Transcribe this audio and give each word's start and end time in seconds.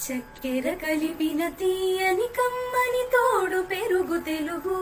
చక్కెర 0.00 0.74
కలిపిన 0.74 1.48
తీయని 1.48 2.26
కమ్మని 2.26 3.02
తోడు 3.12 3.62
పెరుగు 3.62 4.20
తెలుగు. 4.20 4.78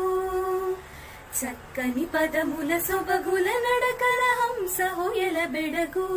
చక్కని 1.44 2.06
పదముల 2.14 2.78
సొబగుల 2.78 3.50
నడకల 3.50 4.22
హంస 4.40 4.82
హొయల 4.82 5.44
బెడగు. 5.44 6.08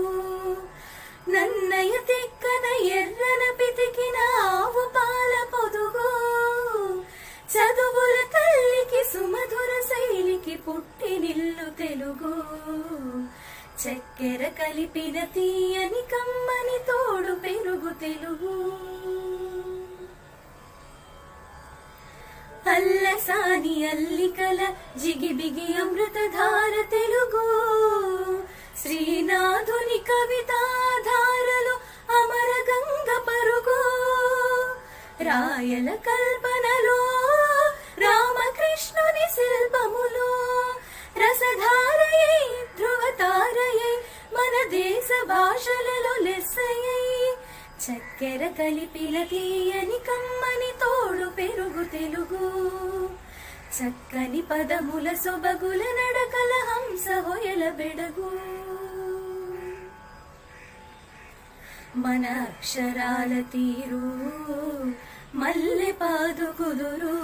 నన్నయ 1.29 1.91
తిక్కన 1.91 2.83
ఎర్రన 2.83 3.55
పితికిన 3.59 4.39
ఆవు 4.41 4.89
పాల 4.95 5.45
పొదుగు. 5.53 6.09
చదువుల 7.51 8.17
తల్లికి 8.33 9.03
సుమధుర 9.03 9.81
శైలికి 9.81 10.55
పుట్టినిల్లు 10.55 11.69
తెలుగు. 11.69 12.33
చక్కెర 13.87 14.49
కలిపిన 14.49 15.23
తీయని 15.23 16.01
కమ్మని 16.01 16.77
తోడు 16.77 17.33
పెరుగు 17.35 17.89
తెలుగు. 17.89 18.90
అల్లసాని 22.65 23.87
అల్లికల 23.87 24.59
జిగిబిగి 24.97 25.77
అమృతధార 25.81 26.81
తెలుగు. 26.89 27.45
శ్రీనాథుని 28.81 29.97
కవితాధారలు 30.09 31.75
అమర 32.11 32.51
గంగ 32.69 33.17
పరుగు. 33.27 33.79
రాయల 35.21 35.95
కల్పనలో 36.07 36.99
రామకృష్ణుని 37.99 39.25
శిల్పములో 39.35 40.29
రసధారయై 41.17 42.39
ధ్రువతారయై 42.77 43.93
మన 44.33 44.69
దేశ 44.69 45.23
భాషలలో 45.23 46.23
లెస్సయ్యై 46.23 47.05
చక్కెర 47.85 48.47
కలిపిల 48.59 49.23
తీయని 49.23 49.99
కమ్మ 50.07 50.41
చక్కని 53.75 54.41
పదముల 54.41 55.13
సొబగుల 55.13 55.83
నడకల 55.99 56.53
హంస 56.69 57.05
హొయల 57.25 57.69
బెడగు. 57.69 58.29
మన 61.95 62.25
అక్షరాల 62.25 63.41
తీరు 63.41 64.03
మల్లె 65.35 65.91
పాదు 65.91 66.53
కుదురు 66.57 67.17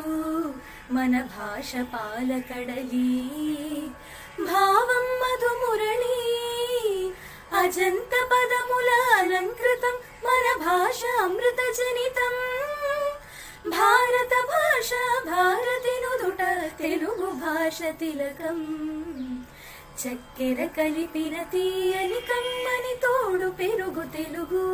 మన 0.92 1.22
భాష 1.22 1.76
పాల 1.76 2.42
కడలి 2.50 3.12
భావం 4.40 5.06
మధు 5.22 5.52
మురళి 5.62 6.20
అజంత 7.58 8.14
పదముల 8.32 8.90
అలంకృతం 9.18 9.96
మన 10.24 10.46
భాష 10.66 11.02
అమృత 11.22 11.60
జనితం. 11.80 12.36
భారత 13.70 14.34
భాష 14.52 14.92
భారతి 15.30 15.97
నుదుట 16.42 16.72
తెలుగు 16.80 17.32
భాష 17.32 17.80
తిలకం. 17.82 18.58
చక్కెర 20.02 20.66
కలిపిన 20.66 21.44
తీయని 21.44 22.20
కమ్మని 22.30 22.94
తోడు 22.96 23.50
పెరుగు 23.50 24.04
తెలుగు. 24.04 24.66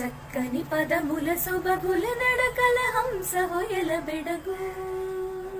చక్కని 0.00 0.64
పదముల 0.72 1.34
సొబగుల 1.34 2.06
నడకల 2.22 2.78
హంస 2.96 3.36
హొయల 3.36 3.98
బెడగు. 3.98 5.01